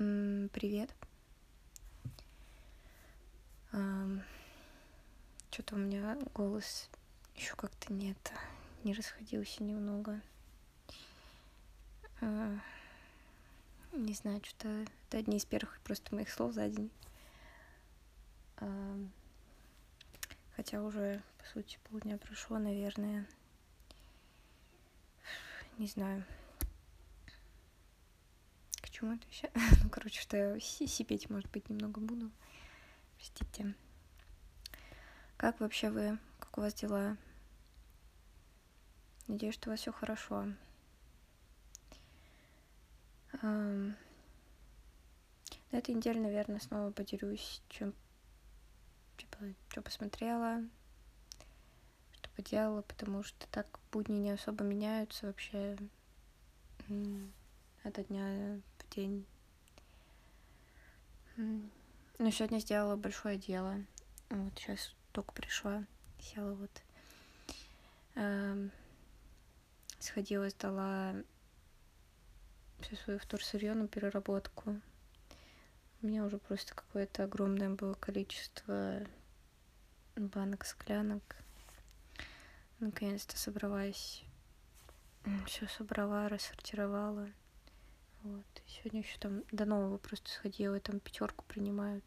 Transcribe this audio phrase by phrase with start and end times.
[0.00, 0.88] Привет.
[5.50, 6.88] Что-то у меня голос
[7.34, 8.16] еще как-то нет,
[8.82, 10.18] не расходился немного.
[12.22, 12.58] А,
[13.92, 16.90] не знаю, что-то это одни из первых просто моих слов за день.
[20.56, 23.26] Хотя уже, по сути, полдня прошло, наверное.
[25.76, 26.24] Не знаю
[29.00, 29.50] почему это все.
[29.82, 32.30] ну, короче, что я сипеть, может быть, немного буду.
[33.16, 33.74] Простите.
[35.36, 36.18] Как вообще вы?
[36.38, 37.16] Как у вас дела?
[39.26, 40.46] Надеюсь, что у вас все хорошо.
[43.42, 43.94] На
[45.70, 47.94] этой неделе, наверное, снова поделюсь, чем
[49.16, 49.38] типа,
[49.68, 50.62] что посмотрела,
[52.12, 55.76] что поделала, потому что так будни не особо меняются вообще
[57.84, 59.24] от дня день.
[61.36, 63.76] Ну, сегодня сделала большое дело.
[64.28, 65.84] Вот сейчас только пришла,
[66.20, 66.70] села вот.
[68.16, 68.70] Эм,
[69.98, 71.14] сходила, сдала
[72.80, 74.80] все свое вторсырье на переработку.
[76.02, 79.00] У меня уже просто какое-то огромное было количество
[80.16, 81.36] банок, склянок.
[82.80, 84.24] Наконец-то собралась.
[85.46, 87.28] Все собрала, рассортировала.
[88.22, 88.44] Вот.
[88.66, 92.04] Сегодня еще там до нового просто сходила, и там пятерку принимают.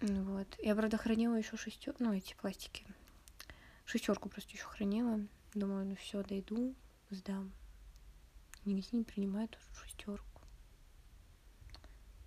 [0.00, 0.46] Вот.
[0.60, 2.86] Я, правда, хранила еще шестер, ну, эти пластики.
[3.84, 5.20] Шестерку просто еще хранила.
[5.54, 6.74] Думаю, ну все, дойду,
[7.10, 7.52] сдам.
[8.64, 10.42] Нигде не принимают шестерку.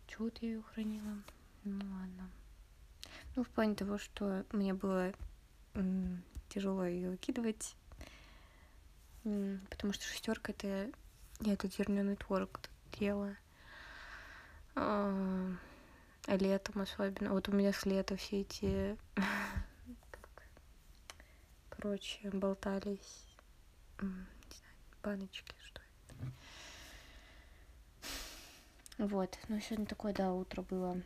[0.07, 1.23] Чего вот я ее хранила?
[1.63, 2.29] Ну ладно.
[3.35, 5.13] Ну, в плане того, что мне было
[6.49, 7.75] тяжело ее выкидывать.
[9.23, 10.91] Потому что шестерка это
[11.41, 12.61] я этот зерненый творог
[12.93, 13.35] ела.
[14.75, 15.13] А,
[16.27, 17.31] летом особенно.
[17.31, 18.97] Вот у меня с лета все эти
[21.81, 23.25] короче, болтались
[25.01, 26.31] баночки, что это.
[28.99, 31.01] Вот, ну сегодня такое, да, утро было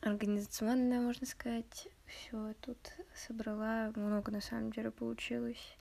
[0.00, 1.88] организационное, можно сказать.
[2.06, 2.78] Все тут
[3.14, 5.76] собрала, много на самом деле получилось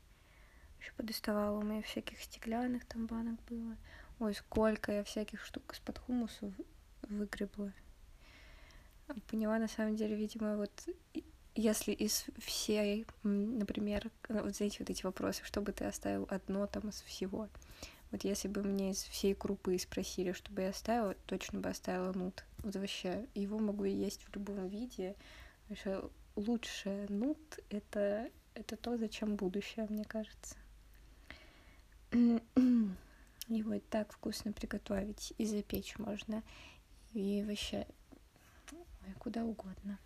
[0.85, 3.75] еще подоставала у меня всяких стеклянных там банок было.
[4.19, 6.53] Ой, сколько я всяких штук из-под хумуса
[7.01, 7.73] выгребла.
[9.27, 10.71] Поняла, на самом деле, видимо, вот
[11.55, 16.67] если из всей, например, ну, вот знаете, вот эти вопросы, что бы ты оставил одно
[16.67, 17.49] там из всего.
[18.11, 22.13] Вот если бы мне из всей крупы спросили, что бы я оставила, точно бы оставила
[22.13, 22.45] нут.
[22.59, 25.15] Вот вообще, его могу есть в любом виде.
[25.67, 30.55] Вообще, лучшее нут— это, это то, зачем будущее, мне кажется.
[32.11, 36.43] Его так вкусно приготовить и запечь можно.
[37.13, 37.85] И вообще
[39.19, 39.99] куда угодно.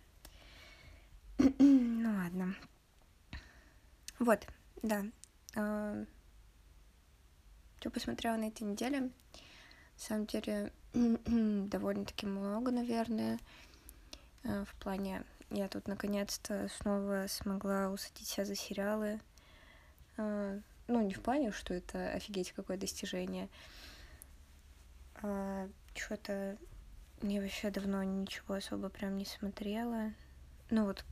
[1.38, 2.54] ну ладно.
[4.18, 4.46] Вот,
[4.82, 5.04] да.
[5.56, 6.04] А,
[7.78, 9.00] что посмотрела на этой неделе?
[9.00, 9.10] На
[9.96, 13.38] самом деле, довольно-таки много, наверное.
[14.44, 19.20] А, в плане, я тут наконец-то снова смогла усадить себя за сериалы.
[20.16, 20.60] А,
[20.90, 23.48] ну, не в плане, что это офигеть какое достижение.
[25.22, 26.56] А, Что-то
[27.22, 30.12] я вообще давно ничего особо прям не смотрела.
[30.70, 31.04] Ну вот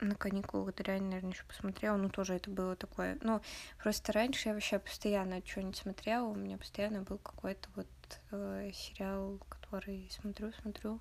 [0.00, 3.18] на каникулах реально, наверное, еще посмотрела, ну тоже это было такое.
[3.22, 3.40] Ну,
[3.78, 7.86] просто раньше я вообще постоянно что-нибудь смотрела, у меня постоянно был какой-то вот
[8.30, 11.00] э, сериал, который смотрю, смотрю.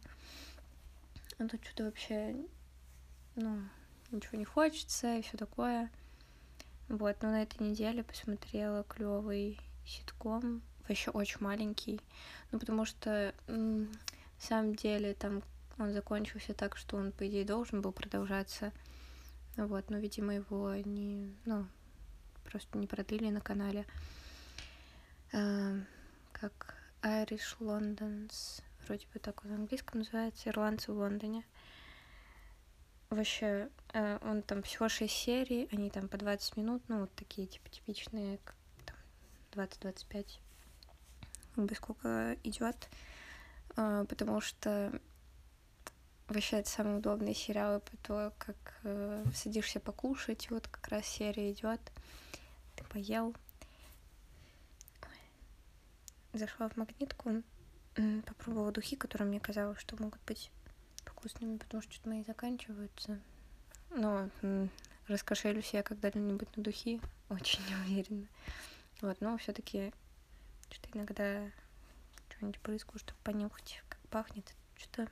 [1.38, 2.36] А тут что-то вообще,
[3.36, 3.64] ну,
[4.12, 5.90] ничего не хочется и все такое.
[6.88, 12.00] Вот, но на этой неделе посмотрела клевый ситком, вообще очень маленький,
[12.52, 13.88] ну потому что на
[14.38, 15.42] самом деле там
[15.78, 18.72] он закончился так, что он, по идее, должен был продолжаться,
[19.58, 21.66] вот, но, видимо, его не, ну,
[22.50, 23.86] просто не продлили на канале,
[25.34, 25.74] а,
[26.32, 31.44] как Irish Londons, вроде бы так он английском называется, ирландцы в Лондоне,
[33.10, 37.48] вообще, э, он там всего 6 серий, они там по 20 минут, ну, вот такие,
[37.48, 38.40] типа, типичные,
[38.86, 38.96] там,
[39.52, 40.40] 20-25,
[41.56, 42.90] бы сколько идет,
[43.78, 45.00] э, потому что
[46.28, 51.52] вообще это самые удобные сериалы по то, как э, садишься покушать, вот как раз серия
[51.52, 51.80] идет,
[52.76, 53.36] ты поел.
[56.34, 57.44] Зашла в магнитку,
[58.26, 60.52] попробовала духи, которые мне казалось, что могут быть
[61.26, 63.20] вкусными, потому что что-то мои заканчиваются.
[63.90, 64.30] Но
[65.08, 68.28] раскошелюсь я когда-нибудь на духи, очень уверена.
[69.02, 69.92] Вот, но все таки
[70.70, 71.50] что-то иногда
[72.30, 74.54] что-нибудь брызгаю, чтобы понюхать, как пахнет.
[74.78, 75.10] Что-то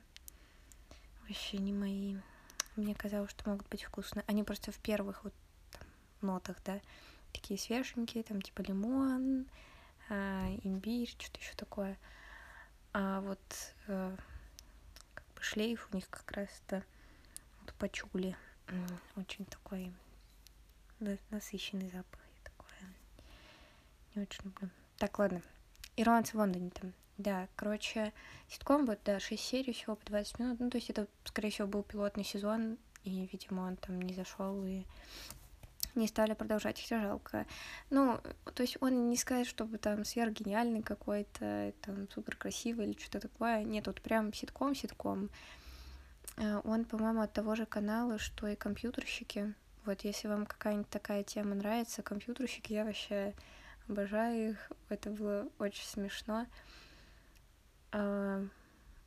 [1.22, 2.16] вообще не мои.
[2.76, 4.24] Мне казалось, что могут быть вкусные.
[4.28, 5.34] Они просто в первых вот
[5.72, 5.88] там,
[6.20, 6.80] нотах, да,
[7.32, 9.46] такие свеженькие, там типа лимон,
[10.08, 11.98] а, имбирь, что-то еще такое.
[12.92, 13.40] А вот
[13.88, 14.16] бы
[15.44, 16.82] шлейф у них как раз-то
[17.60, 18.36] вот пачули.
[19.16, 19.92] Очень такой
[21.30, 22.20] насыщенный запах.
[22.38, 22.94] Я такое
[24.14, 24.70] не очень люблю.
[24.96, 25.42] Так, ладно.
[25.96, 26.92] Ирландцы в Лондоне там.
[27.18, 28.12] Да, короче,
[28.48, 30.60] ситком вот, да, 6 серий всего по 20 минут.
[30.60, 34.64] Ну, то есть это, скорее всего, был пилотный сезон, и, видимо, он там не зашел
[34.64, 34.84] и
[35.94, 37.46] не стали продолжать, хотя жалко.
[37.90, 38.20] Ну,
[38.54, 43.62] то есть он не сказать, чтобы там сверхгениальный какой-то, там, супер красивый или что-то такое.
[43.62, 45.30] Нет, вот прям ситком-ситком.
[46.36, 49.54] Э, он, по-моему, от того же канала, что и компьютерщики.
[49.84, 53.34] Вот если вам какая-нибудь такая тема нравится, компьютерщики, я вообще
[53.88, 54.72] обожаю их.
[54.88, 56.46] Это было очень смешно.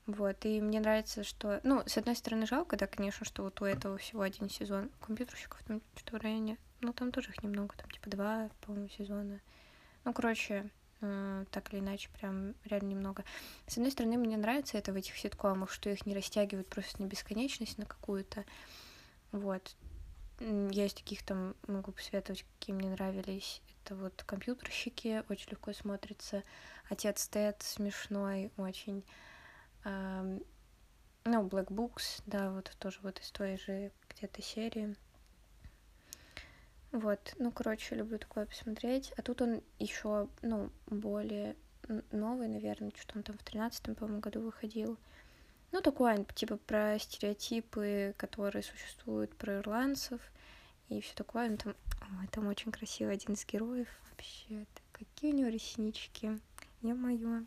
[0.08, 1.60] Вот, и мне нравится, что...
[1.64, 5.62] Ну, с одной стороны, жалко, да, конечно, что вот у этого всего один сезон компьютерщиков
[5.64, 6.58] там что в районе...
[6.80, 9.42] Ну, там тоже их немного, там типа два, по-моему, сезона.
[10.06, 10.70] Ну, короче,
[11.02, 13.26] э, так или иначе, прям реально немного.
[13.66, 17.08] С одной стороны, мне нравится это в этих ситкомах, что их не растягивают просто на
[17.08, 18.46] бесконечность, на какую-то.
[19.34, 19.76] Вот.
[20.40, 23.62] Я из таких там могу посоветовать, какие мне нравились.
[23.84, 26.44] Это вот компьютерщики, очень легко смотрится.
[26.90, 29.04] Отец Тед смешной очень.
[29.90, 34.96] Ну, Black Books, да, вот тоже вот из той же где-то серии.
[36.92, 39.14] Вот, ну, короче, люблю такое посмотреть.
[39.18, 41.56] А тут он еще, ну, более
[42.12, 44.98] новый, наверное, что он там в тринадцатом, по-моему, году выходил.
[45.72, 50.22] Ну, такой, типа, про стереотипы, которые существуют про ирландцев
[50.88, 51.50] и все такое.
[51.50, 51.76] Ну, там,
[52.20, 53.90] ой, там очень красивый один из героев.
[54.10, 56.40] Вообще, какие у него реснички.
[56.82, 57.44] Ё-моё.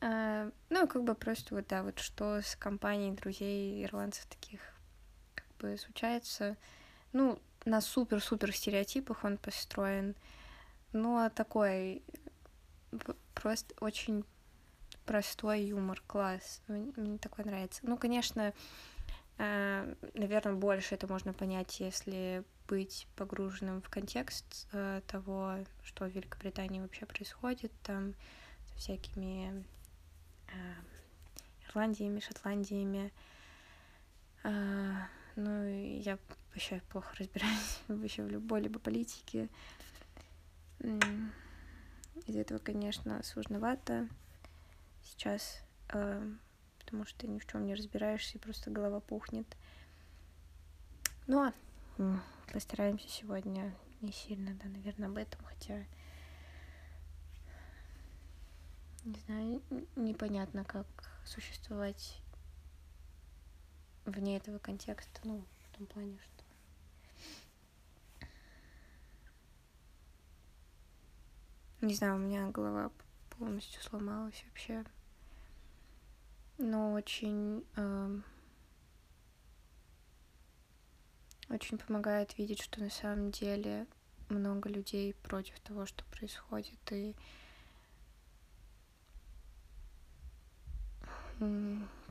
[0.00, 4.60] А, ну, как бы просто вот, да, вот что с компанией друзей ирландцев таких
[5.34, 6.56] как бы случается.
[7.12, 10.14] Ну, на супер-супер стереотипах он построен.
[10.92, 12.02] Ну, а такой
[13.34, 14.24] просто очень
[15.04, 16.62] простой юмор, класс.
[16.68, 17.80] Мне, такое нравится.
[17.82, 18.52] Ну, конечно,
[19.38, 26.10] э, наверное, больше это можно понять, если быть погруженным в контекст э, того, что в
[26.10, 28.14] Великобритании вообще происходит, там
[28.68, 29.62] со всякими э,
[31.68, 33.12] Ирландиями, Шотландиями.
[34.42, 34.92] Э,
[35.36, 36.18] ну, я
[36.50, 39.48] вообще плохо разбираюсь вообще в любой либо политике.
[42.26, 44.08] Из этого, конечно, сложновато
[45.02, 46.32] сейчас, э,
[46.78, 49.46] потому что ни в чем не разбираешься, и просто голова пухнет.
[51.26, 51.54] Ну, а
[52.52, 55.84] постараемся сегодня не сильно, да, наверное, об этом, хотя
[59.04, 59.62] не знаю,
[59.96, 60.86] непонятно, как
[61.24, 62.20] существовать
[64.04, 66.40] вне этого контекста, ну, в том плане, что
[71.86, 72.90] не знаю, у меня голова
[73.30, 74.84] полностью сломалась вообще,
[76.58, 78.20] но очень э,
[81.48, 83.86] очень помогает видеть, что на самом деле
[84.28, 87.16] много людей против того, что происходит, и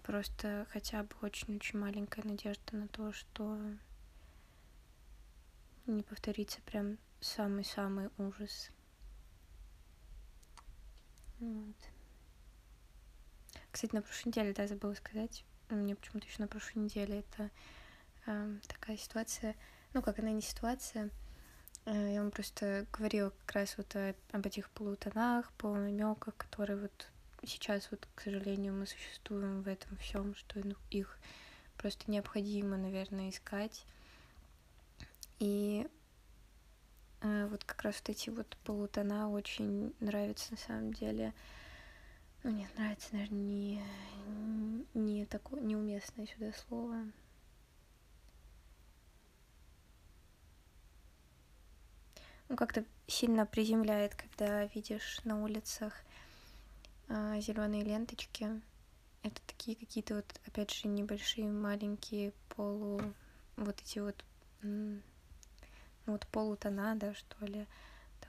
[0.04, 3.58] просто хотя бы очень-очень маленькая надежда на то, что
[5.86, 8.72] не повторится прям самый-самый ужас.
[11.40, 11.76] Вот.
[13.72, 17.52] Кстати, на прошлой неделе, да, забыла сказать, мне почему-то еще на прошлой неделе это
[18.26, 19.56] э, такая ситуация,
[19.94, 21.12] ну, как она не ситуация,
[21.86, 27.10] э, я вам просто говорила как раз вот о, об этих полутонах, полунамеках, которые вот
[27.44, 31.18] сейчас вот, к сожалению, мы существуем в этом всем, что ну, их
[31.78, 33.86] просто необходимо, наверное, искать.
[35.40, 35.88] И
[37.22, 41.34] э, вот как раз вот эти вот полутона очень нравятся на самом деле.
[42.44, 43.84] Ну нет, нравится, наверное, не,
[44.94, 47.06] не такое неуместное сюда слово.
[52.50, 55.94] Ну, как-то сильно приземляет, когда видишь на улицах
[57.10, 58.62] а, зеленые ленточки.
[59.24, 63.02] Это такие какие-то вот, опять же, небольшие, маленькие полу...
[63.58, 64.16] Вот эти вот...
[64.62, 65.02] Ну,
[66.06, 67.66] вот полутона, да, что ли,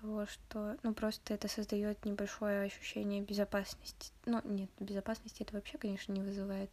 [0.01, 0.77] того, что...
[0.83, 4.13] Ну, просто это создает небольшое ощущение безопасности.
[4.27, 6.71] Ну, нет, безопасности это вообще, конечно, не вызывает.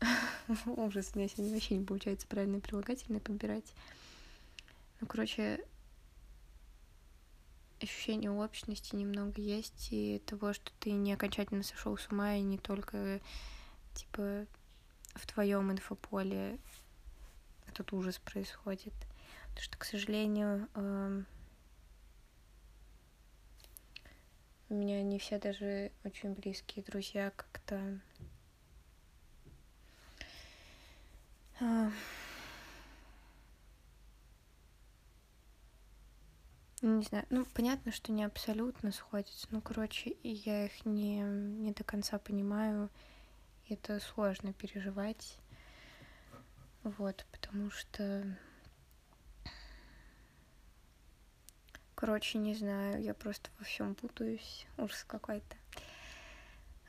[0.66, 3.72] Ужас, у меня сегодня вообще не получается правильно прилагательное подбирать.
[5.00, 5.60] Ну, короче,
[7.80, 12.58] ощущение общности немного есть, и того, что ты не окончательно сошел с ума, и не
[12.58, 13.20] только,
[13.94, 14.46] типа,
[15.14, 16.58] в твоем инфополе
[17.66, 18.94] этот ужас происходит.
[19.48, 21.26] Потому что, к сожалению, эм,
[24.68, 28.00] у меня не все даже очень близкие друзья как-то
[36.88, 41.84] не знаю, ну, понятно, что не абсолютно сходятся, ну, короче, я их не, не до
[41.84, 42.90] конца понимаю,
[43.68, 45.38] это сложно переживать,
[46.82, 48.36] вот, потому что,
[51.94, 55.56] короче, не знаю, я просто во всем путаюсь, ужас какой-то.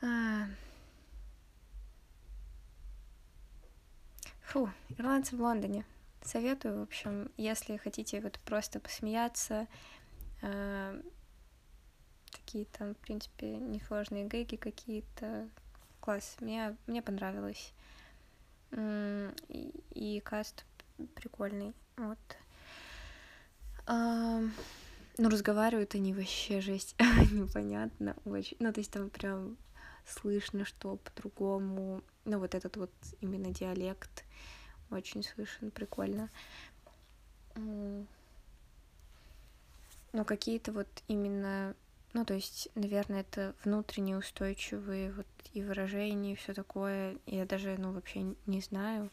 [0.02, 0.46] А...
[4.42, 5.84] Фу, ирландцы в Лондоне.
[6.26, 9.68] Советую, в общем, если хотите вот просто посмеяться,
[10.42, 11.00] э,
[12.32, 15.48] такие там, в принципе, несложные гэги какие-то,
[16.00, 17.72] класс, мне, мне понравилось.
[18.72, 20.64] И, и каст
[21.14, 22.18] прикольный, вот.
[23.86, 24.40] А,
[25.18, 26.96] ну, разговаривают они вообще жесть,
[27.30, 28.56] непонятно очень.
[28.58, 29.56] Ну, то есть там прям
[30.04, 32.90] слышно, что по-другому, ну, вот этот вот
[33.20, 34.24] именно диалект
[34.90, 36.30] очень слышен, прикольно.
[37.54, 38.06] Но
[40.24, 41.74] какие-то вот именно,
[42.12, 47.16] ну, то есть, наверное, это внутренне устойчивые вот и выражения, и все такое.
[47.26, 49.10] Я даже, ну, вообще не знаю.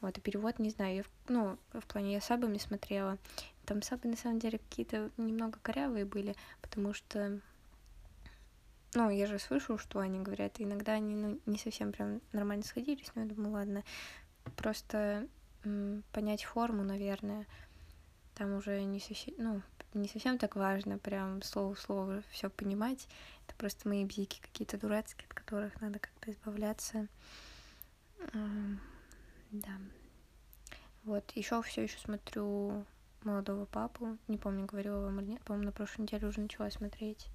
[0.00, 0.96] Вот, и перевод не знаю.
[0.96, 3.18] Я, ну, в плане я сабами смотрела.
[3.64, 7.40] Там сабы, на самом деле, какие-то немного корявые были, потому что
[8.94, 12.64] ну, я же слышу, что они говорят, и иногда они ну, не совсем прям нормально
[12.64, 13.84] сходились, но я думаю, ладно,
[14.56, 15.26] просто
[16.12, 17.46] понять форму, наверное,
[18.34, 19.62] там уже не совсем, ну,
[19.94, 23.08] не совсем так важно, прям слово в слово все понимать.
[23.46, 27.08] Это просто мои бзики какие-то дурацкие, от которых надо как-то избавляться.
[29.50, 29.78] Да.
[31.04, 32.84] Вот, еще все еще смотрю
[33.24, 34.18] молодого папу.
[34.28, 35.42] Не помню, говорила вам или нет.
[35.42, 37.28] По-моему, на прошлой неделе уже начала смотреть.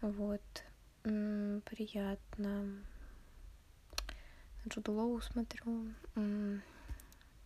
[0.00, 0.64] Вот.
[1.02, 2.82] Приятно.
[4.68, 5.86] Джуду Лоу смотрю.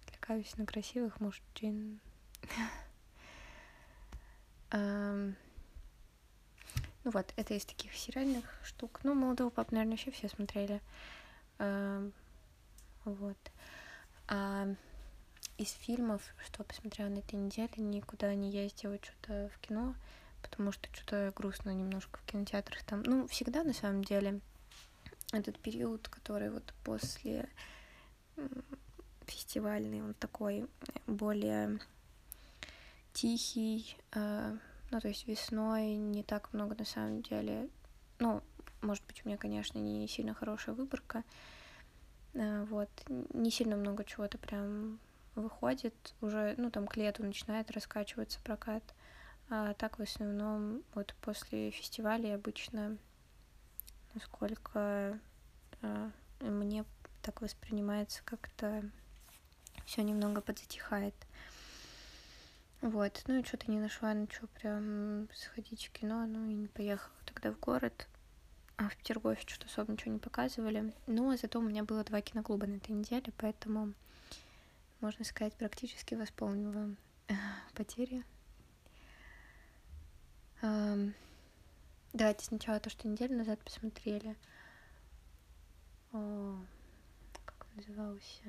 [0.06, 2.00] Отвлекаюсь на красивых мужчин.
[7.04, 9.00] Ну вот, это из таких сериальных штук.
[9.02, 10.80] Ну, молодого пап, наверное, еще все смотрели.
[11.58, 13.36] Вот.
[14.28, 14.68] А
[15.58, 19.96] из фильмов, что посмотрела на этой неделе, никуда не ездила что-то в кино,
[20.42, 23.02] потому что что-то грустно немножко в кинотеатрах там.
[23.02, 24.40] Ну, всегда на самом деле
[25.32, 27.48] этот период, который вот после
[29.26, 30.66] фестивальный, он такой
[31.06, 31.78] более
[33.12, 34.56] тихий, э,
[34.90, 37.68] ну, то есть весной не так много на самом деле,
[38.18, 38.42] ну,
[38.80, 41.24] может быть, у меня, конечно, не сильно хорошая выборка,
[42.34, 44.98] э, вот, не сильно много чего-то прям
[45.34, 48.82] выходит, уже, ну, там к лету начинает раскачиваться прокат,
[49.48, 52.96] а так в основном вот после фестиваля обычно
[54.14, 55.18] насколько
[55.82, 56.84] э, мне
[57.22, 58.82] так воспринимается как-то
[59.86, 61.14] все немного подзатихает.
[62.80, 66.66] Вот, ну и что-то не нашла, ну что, прям сходить в кино, ну и не
[66.66, 68.08] поехала тогда в город.
[68.76, 70.92] А в Петергофе что-то особо ничего не показывали.
[71.06, 73.92] Но ну, а зато у меня было два киноклуба на этой неделе, поэтому,
[75.00, 76.96] можно сказать, практически восполнила
[77.74, 78.24] потери.
[82.12, 84.36] Давайте сначала то, что неделю назад посмотрели.
[86.12, 86.58] О,
[87.46, 88.42] как назывался?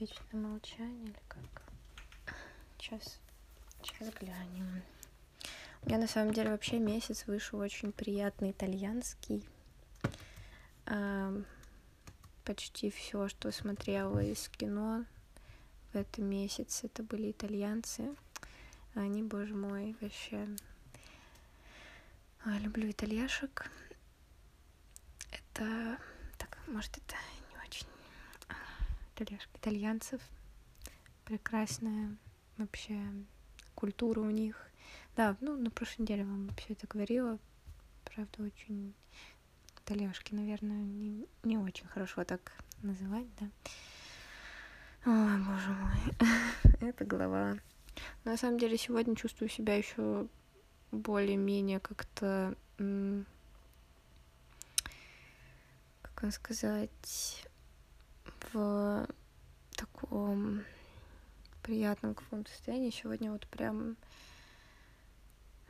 [0.00, 1.62] Вечное молчание или как?
[2.78, 3.20] Сейчас,
[3.80, 4.82] сейчас глянем.
[5.82, 9.44] У меня на самом деле вообще месяц вышел очень приятный итальянский.
[12.44, 15.04] почти все, что смотрела из кино
[15.92, 18.16] в этом месяце, это были итальянцы.
[18.94, 20.56] Они, боже мой, вообще а,
[22.54, 23.70] люблю итальяшек.
[25.32, 25.98] Это...
[26.38, 27.16] Так, может, это
[27.50, 27.86] не очень...
[28.48, 28.54] А,
[29.14, 29.50] итальяшки.
[29.56, 30.20] Итальянцев.
[31.24, 32.16] Прекрасная
[32.56, 33.00] вообще
[33.74, 34.62] культура у них.
[35.16, 37.38] Да, ну, на прошлой неделе вам все это говорила.
[38.04, 38.94] Правда, очень...
[39.84, 43.48] Итальяшки, наверное, не, не очень хорошо так называть, да.
[45.06, 46.80] Ой, боже мой.
[46.88, 47.56] это голова.
[48.24, 50.28] На самом деле, сегодня чувствую себя еще
[50.96, 52.54] более-менее как-то,
[56.02, 57.46] как вам сказать,
[58.52, 59.06] в
[59.76, 60.62] таком
[61.62, 62.90] приятном каком-то состоянии.
[62.90, 63.96] Сегодня вот прям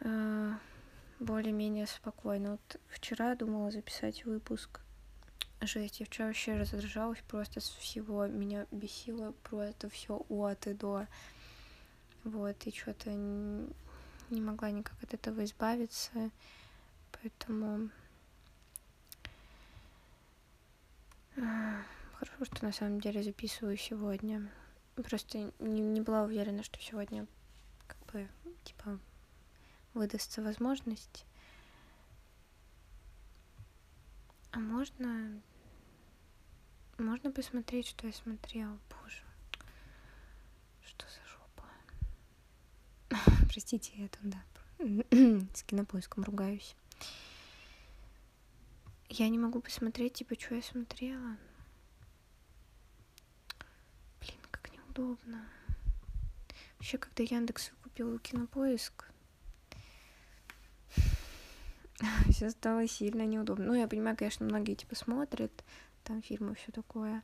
[0.01, 0.53] э,
[1.19, 2.53] более-менее спокойно.
[2.53, 4.81] Вот вчера думала записать выпуск.
[5.63, 8.27] Жесть, я вчера вообще раздражалась просто с всего.
[8.27, 11.07] Меня бесило просто все от и до.
[12.25, 13.11] Вот, и что-то
[14.31, 16.31] не могла никак от этого избавиться.
[17.13, 17.91] Поэтому
[21.35, 24.51] хорошо, что на самом деле записываю сегодня.
[24.95, 27.27] Просто не, не была уверена, что сегодня
[27.87, 28.29] как бы
[28.65, 28.99] типа
[29.95, 31.27] выдастся возможность.
[34.53, 35.41] А можно...
[36.99, 38.79] Можно посмотреть, что я смотрела.
[38.89, 39.23] Боже.
[40.81, 41.65] Что за жопа.
[43.51, 44.43] Простите, я там, да,
[45.55, 46.75] с кинопоиском ругаюсь.
[49.09, 51.37] Я не могу посмотреть, типа, что я смотрела.
[54.21, 55.47] Блин, как неудобно.
[56.79, 59.11] Вообще, когда Яндекс выкупил кинопоиск,
[62.31, 63.67] все стало сильно неудобно.
[63.67, 65.53] Ну, я понимаю, конечно, многие типа смотрят
[66.05, 67.23] там фильмы, все такое.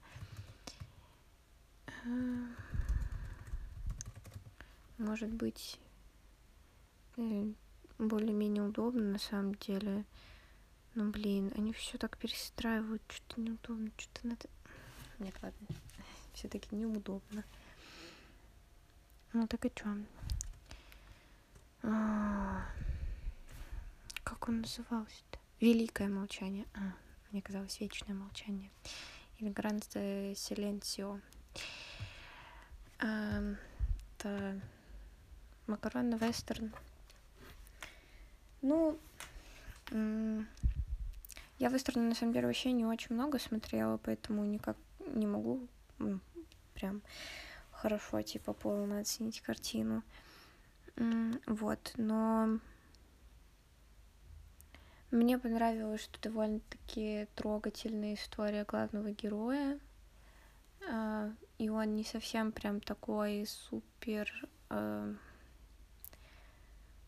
[5.02, 5.80] Может быть,
[7.16, 7.52] э,
[7.99, 10.04] более-менее удобно на самом деле.
[10.94, 14.49] Ну, блин, они все так перестраивают, что-то неудобно, что-то надо...
[15.18, 15.66] Нет, ладно,
[16.35, 17.42] все-таки неудобно.
[19.32, 19.97] Ну, так и чё?
[21.82, 22.64] А
[24.23, 25.40] как он назывался-то?
[25.59, 26.66] Великое молчание.
[26.75, 26.92] А,
[27.32, 28.71] мне казалось, вечное молчание.
[29.40, 31.18] Или Гранд Силенсио.
[33.00, 34.61] Это
[35.66, 36.73] макаронный вестерн.
[38.61, 38.99] Ну,
[41.59, 44.76] я вестерны, на самом деле, вообще не очень много смотрела, поэтому никак
[45.14, 45.66] не могу
[46.75, 47.02] прям
[47.71, 50.02] хорошо, типа, полно оценить картину.
[51.47, 52.59] Вот, но
[55.11, 59.78] мне понравилось, что довольно-таки трогательная история главного героя.
[60.89, 64.30] А, и он не совсем прям такой супер...
[64.71, 65.15] А,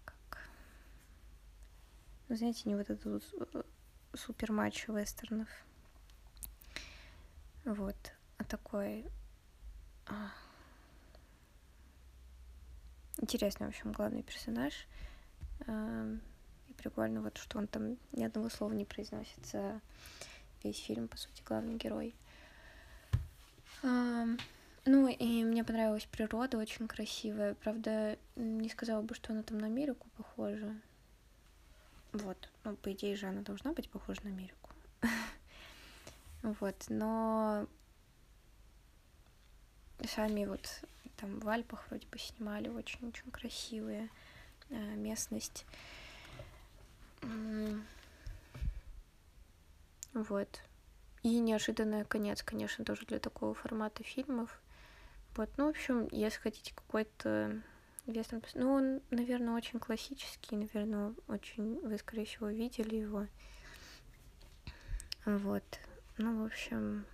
[0.04, 0.48] как...
[2.28, 3.62] Ну, знаете, не вот этот вот э,
[4.14, 5.48] супер матч вестернов.
[7.64, 7.96] Вот.
[8.38, 9.04] А такой...
[10.06, 10.30] А,
[13.18, 14.86] интересный, в общем, главный персонаж
[16.84, 19.80] прикольно, вот что он там ни одного слова не произносится
[20.62, 22.14] весь фильм, по сути, главный герой.
[23.82, 24.26] А,
[24.84, 27.54] ну, и мне понравилась природа, очень красивая.
[27.54, 30.74] Правда, не сказала бы, что она там на Америку похожа.
[32.14, 34.70] Вот, ну, по идее же она должна быть похожа на Америку.
[36.42, 37.66] Вот, но
[40.06, 40.84] сами вот
[41.16, 44.10] там в Альпах вроде бы снимали очень-очень красивые
[44.68, 45.64] э, местность.
[50.12, 50.60] Вот.
[51.22, 54.60] И неожиданный конец, конечно, тоже для такого формата фильмов.
[55.34, 57.62] Вот, ну, в общем, если хотите какой-то
[58.06, 58.42] вестерн...
[58.54, 61.80] Ну, он, наверное, очень классический, наверное, очень...
[61.80, 63.26] Вы, скорее всего, видели его.
[65.24, 65.64] Вот.
[66.18, 67.06] Ну, в общем,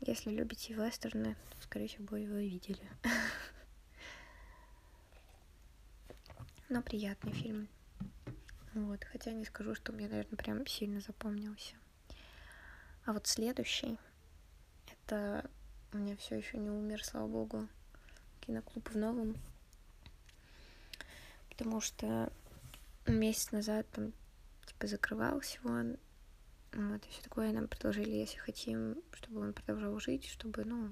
[0.00, 2.82] если любите вестерны, то, скорее всего, его видели.
[6.68, 7.68] Но приятный фильм.
[8.74, 11.76] Вот, хотя не скажу, что мне, наверное, прям сильно запомнился.
[13.04, 13.98] А вот следующий,
[14.86, 15.50] это
[15.92, 17.68] у меня все еще не умер, слава богу,
[18.42, 19.36] киноклуб в новом.
[21.48, 22.32] Потому что
[23.06, 24.12] месяц назад там
[24.66, 25.96] типа закрывался он.
[26.72, 30.90] Вот, и все такое нам предложили, если хотим, чтобы он продолжал жить, чтобы, ну,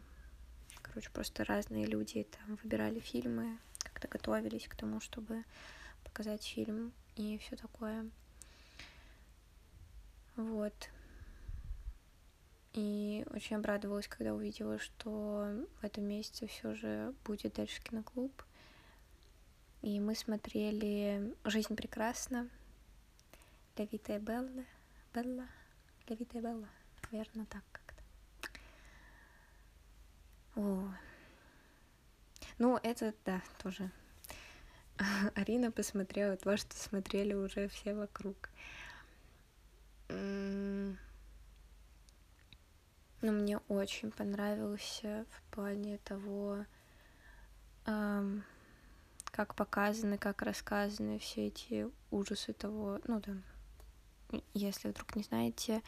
[0.82, 5.44] короче, просто разные люди там выбирали фильмы, как-то готовились к тому, чтобы
[6.04, 8.10] показать фильм и все такое.
[10.36, 10.90] Вот.
[12.72, 18.32] И очень обрадовалась, когда увидела, что в этом месяце все же будет дальше киноклуб.
[19.82, 22.48] И мы смотрели «Жизнь прекрасна»,
[23.76, 24.64] «Левита и Белла»,
[25.14, 25.48] «Белла»,
[26.06, 26.68] «Левита и Белла»,
[27.10, 28.02] верно так как-то.
[30.56, 30.92] О.
[32.58, 33.90] Ну, это, да, тоже
[35.34, 38.50] Арина посмотрела то, что смотрели уже все вокруг.
[43.22, 46.64] Мне очень понравился в плане того,
[47.84, 55.82] как показаны, как рассказаны все эти ужасы того, ну да, если вдруг не знаете,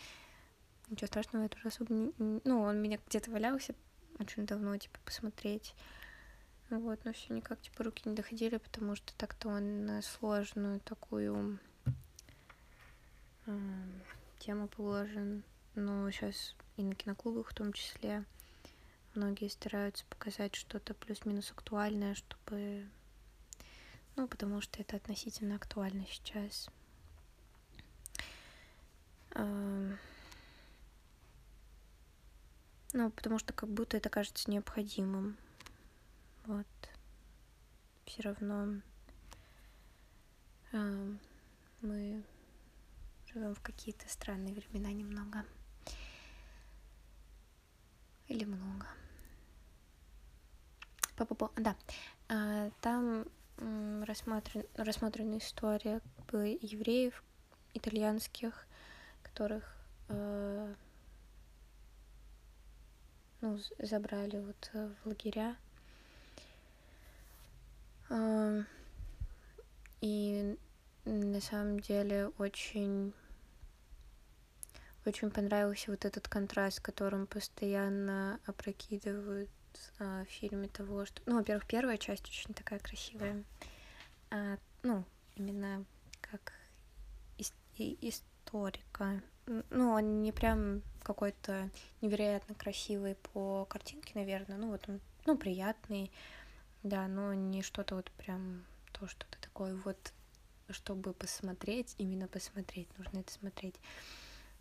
[0.88, 2.12] ничего страшного, это уже особо не...
[2.18, 3.74] Ну, он меня где-то валялся
[4.18, 5.74] очень давно, типа, посмотреть.
[6.70, 11.58] Вот, но все никак типа руки не доходили, потому что так-то он на сложную такую
[13.46, 13.58] э,
[14.38, 15.42] тему положен.
[15.74, 18.24] Но сейчас и на киноклубах в том числе
[19.14, 22.88] многие стараются показать что-то плюс-минус актуальное, чтобы...
[24.16, 26.68] Ну, потому что это относительно актуально сейчас.
[29.34, 29.96] Ну,
[32.92, 35.36] потому что как будто это кажется необходимым.
[36.44, 36.66] Вот.
[38.04, 38.82] Все равно
[40.72, 42.22] мы
[43.32, 45.44] живем в какие-то странные времена немного.
[48.32, 48.86] Или много.
[51.16, 51.50] По-по-по.
[51.56, 51.76] Да.
[52.30, 53.26] А, там
[54.06, 57.22] рассмотрен, рассмотрена история как бы, евреев
[57.74, 58.66] итальянских,
[59.22, 59.76] которых
[60.08, 60.74] э,
[63.42, 65.54] ну, забрали вот э, в лагеря.
[68.08, 68.62] Э,
[70.00, 70.56] и
[71.04, 73.12] на самом деле очень
[75.04, 79.50] очень понравился вот этот контраст, которым постоянно опрокидывают
[79.98, 81.20] а, в фильме того, что...
[81.26, 83.44] Ну, во-первых, первая часть очень такая красивая.
[84.30, 85.04] А, ну,
[85.36, 85.84] именно
[86.20, 86.52] как
[87.38, 89.22] ис- историка.
[89.46, 91.68] Ну, он не прям какой-то
[92.00, 94.56] невероятно красивый по картинке, наверное.
[94.56, 96.12] Ну, вот он, ну, приятный,
[96.82, 100.12] да, но не что-то вот прям то, что-то такое вот,
[100.70, 103.74] чтобы посмотреть, именно посмотреть, нужно это смотреть.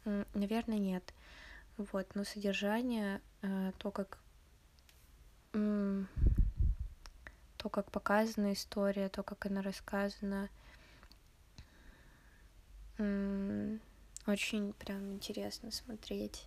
[0.05, 1.13] Наверное, нет.
[1.77, 4.19] Вот, но содержание, э, то, как
[7.57, 10.49] то, как показана история, то, как она рассказана,
[14.27, 16.45] очень прям интересно смотреть,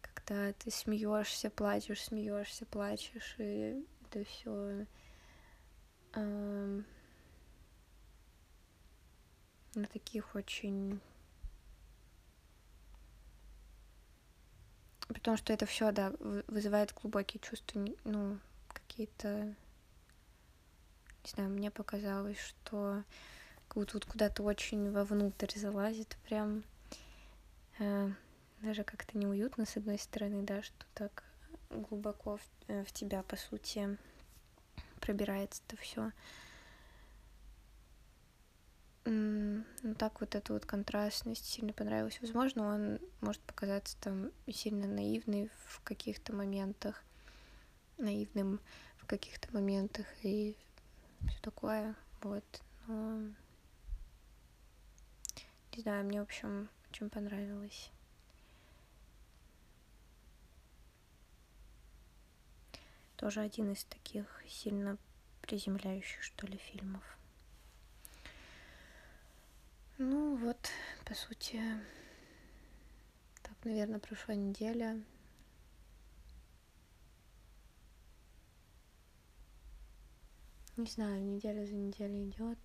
[0.00, 4.86] когда ты смеешься, плачешь, смеешься, плачешь, и это все
[6.14, 6.84] на
[9.92, 11.00] таких очень
[15.16, 16.12] Потому что это все, да,
[16.46, 19.54] вызывает глубокие чувства, ну, какие-то,
[21.24, 23.02] не знаю, мне показалось, что
[23.74, 26.64] вот куда-то очень вовнутрь залазит, прям
[27.78, 28.10] э,
[28.60, 31.24] даже как-то неуютно, с одной стороны, да, что так
[31.70, 33.96] глубоко в, э, в тебя, по сути,
[35.00, 36.12] пробирается это все.
[39.08, 42.18] Ну, так вот эта вот контрастность сильно понравилась.
[42.20, 47.04] Возможно, он может показаться там сильно наивный в каких-то моментах,
[47.98, 48.60] наивным
[48.96, 50.56] в каких-то моментах и
[51.28, 51.94] все такое.
[52.22, 52.44] Вот.
[52.88, 53.20] Но...
[55.76, 57.90] Не знаю, мне, в общем, очень понравилось.
[63.16, 64.98] Тоже один из таких сильно
[65.42, 67.04] приземляющих, что ли, фильмов.
[69.98, 70.70] Ну вот,
[71.06, 71.58] по сути,
[73.42, 75.02] так, наверное, прошла неделя.
[80.76, 82.58] Не знаю, неделя за неделей идет.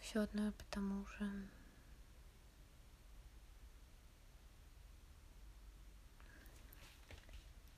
[0.00, 1.30] Все одно и потому же.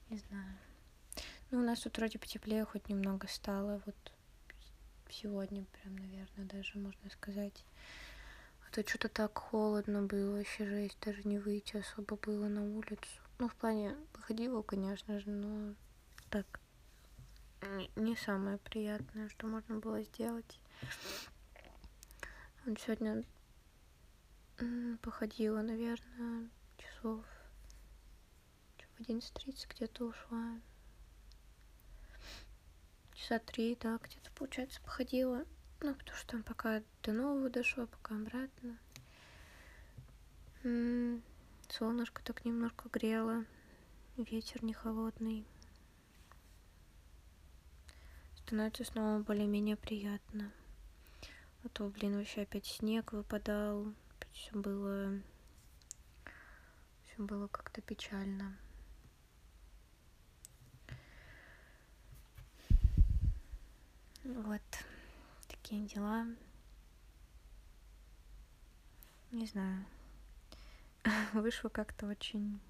[0.09, 0.59] Не знаю.
[1.51, 3.83] Ну, у нас тут вроде потеплее хоть немного стало.
[3.85, 4.13] Вот
[5.13, 7.65] сегодня прям, наверное, даже можно сказать.
[8.67, 13.21] А то что-то так холодно было, вообще жесть, даже не выйти особо было на улицу.
[13.39, 15.75] Ну, в плане, выходила, конечно же, но
[16.31, 16.61] так,
[17.97, 20.59] не самое приятное, что можно было сделать.
[22.65, 23.25] Вот сегодня
[25.03, 26.49] походила, наверное,
[26.79, 27.25] часов
[28.97, 30.61] в 11.30 где-то ушла
[33.23, 35.45] часа три, да, где-то, получается, походила.
[35.81, 38.79] Ну, потому что там пока до нового дошло, пока обратно.
[40.65, 41.23] М-м,
[41.69, 43.45] солнышко так немножко грело,
[44.17, 45.47] ветер не холодный.
[48.37, 50.53] Становится снова более-менее приятно.
[51.65, 53.95] А то, блин, вообще опять снег выпадал,
[54.33, 55.21] все было,
[57.05, 58.57] все было как-то печально.
[64.25, 64.63] Вот
[65.49, 66.27] такие дела.
[69.33, 69.85] Не знаю.
[71.33, 72.61] Вышло как-то очень,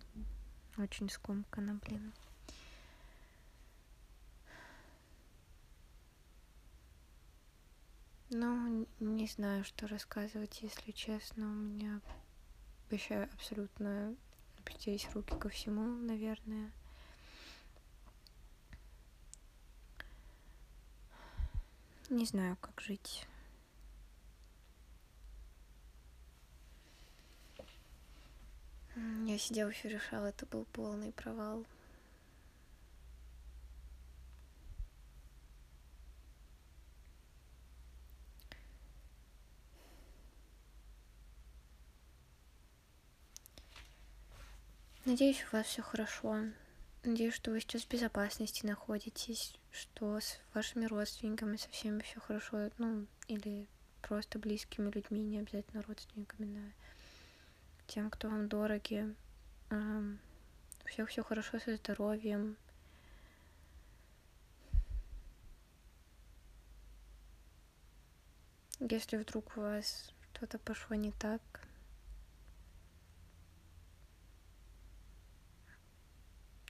[0.79, 2.13] очень скомканно, блин.
[8.31, 11.45] Ну, не знаю, что рассказывать, если честно.
[11.45, 12.01] У меня
[12.91, 14.17] вообще абсолютно
[14.59, 16.73] опустились руки ко всему, наверное.
[22.11, 23.27] Не знаю, как жить.
[29.27, 31.65] Я сидела еще решала, это был полный провал.
[45.05, 46.37] Надеюсь, у вас все хорошо.
[47.05, 52.71] Надеюсь, что вы сейчас в безопасности находитесь, что с вашими родственниками со всеми все хорошо,
[52.79, 53.67] ну, или
[54.03, 56.73] просто близкими людьми, не обязательно родственниками, да.
[57.89, 59.15] Тем, кто вам дороги.
[59.71, 62.57] У всех все хорошо со здоровьем.
[68.79, 71.41] Если вдруг у вас что-то пошло не так,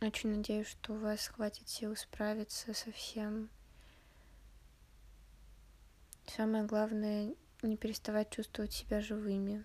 [0.02, 3.48] Очень надеюсь, что у вас хватит сил справиться со всем.
[6.26, 9.64] Самое главное, не переставать чувствовать себя живыми.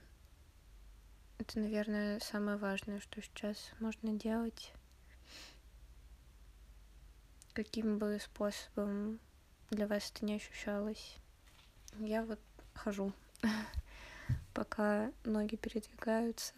[1.39, 4.73] Это, наверное, самое важное, что сейчас можно делать.
[7.53, 9.19] Каким бы способом
[9.71, 11.15] для вас это не ощущалось.
[11.97, 12.39] Я вот
[12.75, 13.11] хожу,
[14.53, 16.53] пока ноги передвигаются,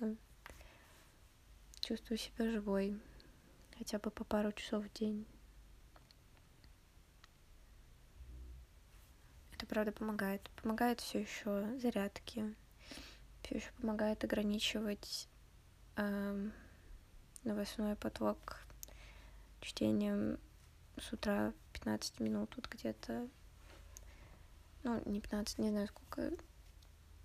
[1.80, 3.00] чувствую себя живой
[3.80, 5.26] хотя бы по пару часов в день.
[9.54, 10.50] Это правда помогает.
[10.62, 12.56] Помогает все еще зарядки,
[13.42, 15.30] все еще помогает ограничивать
[15.96, 16.50] э,
[17.46, 18.66] новостной поток
[19.62, 20.40] чтением
[20.98, 23.30] с утра 15 минут, вот где-то,
[24.84, 26.32] ну, не 15, не знаю, сколько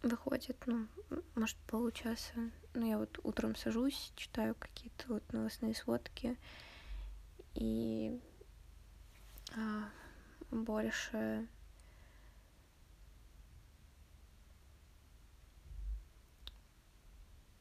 [0.03, 0.87] выходит, ну,
[1.35, 2.51] может, получаса.
[2.75, 6.37] Ну, я вот утром сажусь, читаю какие-то вот новостные сводки,
[7.55, 8.21] и
[9.57, 9.89] а,
[10.51, 11.47] больше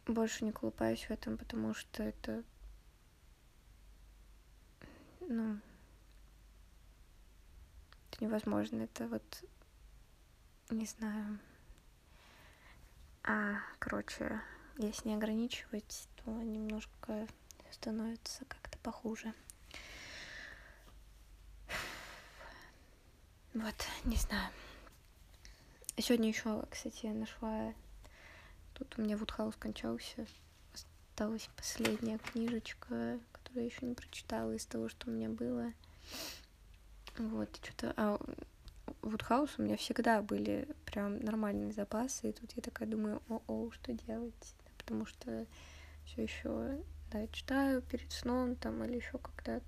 [0.08, 2.44] больше не колупаюсь в этом, потому что это,
[5.22, 5.60] ну,
[8.10, 9.44] это невозможно, это вот,
[10.70, 11.40] не знаю,
[13.24, 14.42] а, короче,
[14.78, 17.28] если не ограничивать, то немножко
[17.72, 19.34] становится как-то похуже.
[23.54, 24.52] Вот, не знаю.
[25.98, 27.74] Сегодня еще, кстати, нашла...
[28.74, 30.26] Тут у меня Вудхаус кончался.
[30.74, 35.72] Осталась последняя книжечка, которую я еще не прочитала из того, что у меня было.
[37.18, 37.94] Вот, что-то...
[37.96, 38.20] А,
[39.04, 43.94] Вудхаус у меня всегда были прям нормальные запасы, и тут я такая думаю, о-о, что
[43.94, 44.56] делать?
[44.84, 45.46] Потому что
[46.06, 49.66] все еще, да, читаю перед сном там или еще когда-то.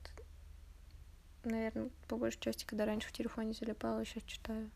[1.43, 4.69] Наверное, по большей части, когда раньше в телефоне залипала, сейчас читаю.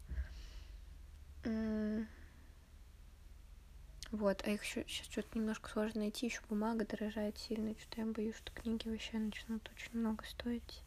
[4.11, 8.07] Вот, а их еще сейчас что-то немножко сложно найти, еще бумага дорожает сильно, что-то я
[8.07, 10.81] боюсь, что книги вообще начнут очень много стоить.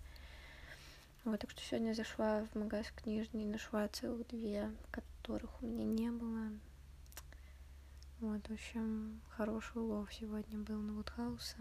[1.25, 6.11] Вот, так что сегодня зашла в магаз книжный, нашла целых две, которых у меня не
[6.11, 6.51] было.
[8.22, 11.56] Вот, в общем, хороший улов сегодня был на Вудхауса.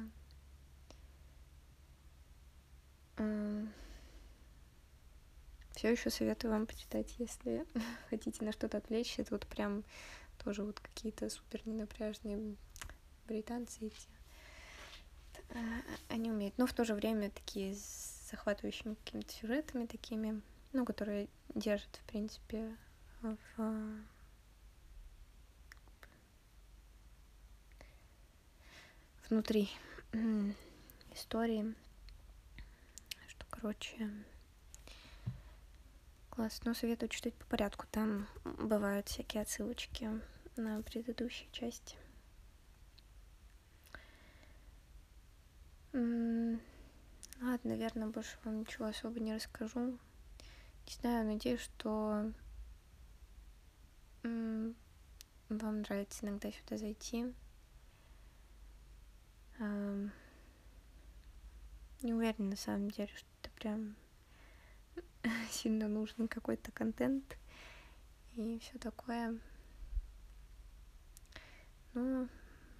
[5.71, 7.65] Все еще советую вам почитать, если
[8.11, 9.23] хотите на что-то отвлечься.
[9.23, 9.83] Это вот прям
[10.43, 12.55] тоже вот какие-то супер ненапряжные
[13.25, 14.07] британцы эти.
[16.09, 17.75] Они умеют, но в то же время такие
[18.29, 20.43] захватывающими какими-то сюжетами такими,
[20.73, 22.77] ну, которые держат, в принципе,
[23.23, 23.33] в
[29.31, 29.71] внутри
[31.13, 31.73] истории,
[33.29, 34.11] что, короче,
[36.29, 36.59] класс.
[36.65, 37.85] Но советую читать по порядку.
[37.91, 40.09] Там бывают всякие отсылочки
[40.57, 41.95] на предыдущие части.
[45.93, 46.59] Ладно,
[47.63, 49.97] наверное, больше вам ничего особо не расскажу.
[50.87, 52.33] Не знаю, надеюсь, что
[54.23, 54.75] вам
[55.47, 57.33] нравится иногда сюда зайти.
[59.61, 60.09] Не
[62.13, 63.95] уверена на самом деле, что это прям
[65.51, 67.37] сильно нужный какой-то контент
[68.33, 69.37] и все такое.
[71.93, 72.27] Ну,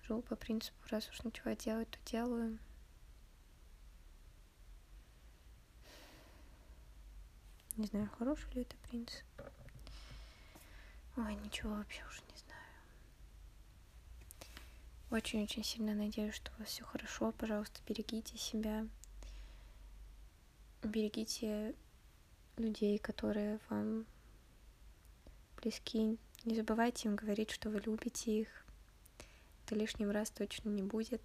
[0.07, 2.57] живу по принципу, раз уж ничего делать, то делаю.
[7.77, 9.23] Не знаю, хороший ли это принцип.
[11.17, 12.30] Ой, ничего вообще уже не.
[15.12, 17.34] Очень-очень сильно надеюсь, что у вас все хорошо.
[17.34, 18.88] Пожалуйста, берегите себя.
[20.82, 21.76] Берегите
[22.56, 24.06] людей, которые вам
[25.58, 26.17] близки.
[26.45, 28.65] Не забывайте им говорить, что вы любите их.
[29.65, 31.21] Это лишним раз точно не будет.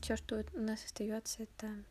[0.00, 1.84] Все, что у нас остается, это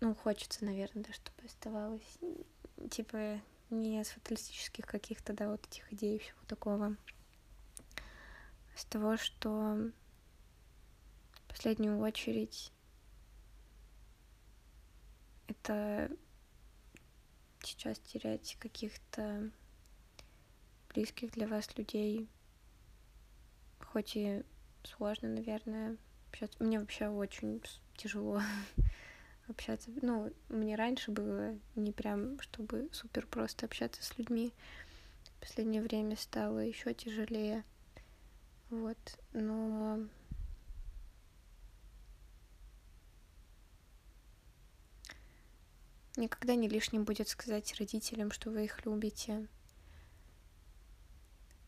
[0.00, 2.18] ну, хочется, наверное, да, чтобы оставалось,
[2.90, 6.96] типа, не с фаталистических каких-то, да, вот этих идей всего такого,
[8.74, 9.90] с того, что
[11.32, 12.72] в последнюю очередь
[15.48, 16.10] это
[17.62, 19.50] сейчас терять каких-то
[20.90, 22.28] близких для вас людей,
[23.80, 24.44] хоть и
[24.84, 25.96] сложно, наверное,
[26.28, 26.62] общаться.
[26.62, 27.62] Мне вообще очень
[27.96, 28.40] тяжело
[29.48, 29.90] общаться.
[30.02, 34.52] Ну, мне раньше было не прям, чтобы супер просто общаться с людьми.
[35.36, 37.64] В последнее время стало еще тяжелее.
[38.70, 38.98] Вот,
[39.32, 40.00] но
[46.16, 49.46] никогда не лишним будет сказать родителям, что вы их любите,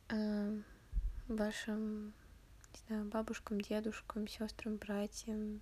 [0.09, 0.61] э,
[1.29, 5.61] вашим, не знаю, бабушкам, дедушкам, сестрам, братьям,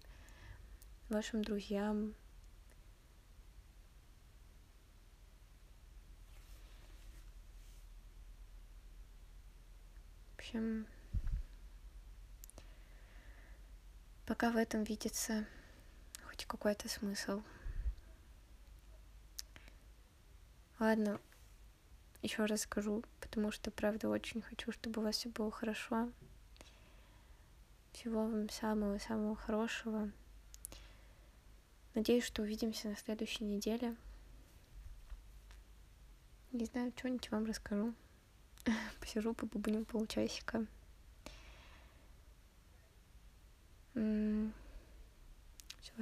[1.09, 2.15] вашим друзьям.
[10.31, 10.87] В общем,
[14.27, 15.47] пока в этом видится
[16.25, 17.43] хоть какой-то смысл.
[20.79, 21.21] Ладно,
[22.23, 26.11] еще раз скажу, потому что, правда, очень хочу, чтобы у вас все было хорошо.
[27.93, 30.11] Всего вам самого-самого хорошего.
[31.97, 33.97] Надеюсь, что увидимся на следующей неделе.
[36.53, 37.95] Не знаю, что-нибудь вам расскажу.
[39.01, 40.67] Посижу, побубню полчасика.
[43.95, 44.53] Всего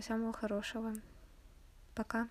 [0.03, 0.95] самого хорошего.
[1.95, 2.29] Пока.